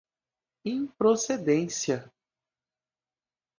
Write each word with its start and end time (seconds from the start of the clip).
improcedência 0.73 2.09